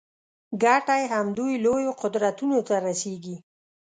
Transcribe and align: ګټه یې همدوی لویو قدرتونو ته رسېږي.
ګټه 0.63 0.93
یې 1.01 1.07
همدوی 1.13 1.53
لویو 1.65 1.97
قدرتونو 2.01 2.57
ته 2.67 2.75
رسېږي. 2.85 3.35